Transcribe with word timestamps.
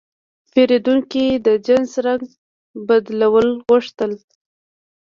پیرودونکی 0.51 1.25
د 1.45 1.47
جنس 1.65 1.91
رنګ 2.05 2.21
بدلول 2.87 3.49
غوښتل. 3.67 4.11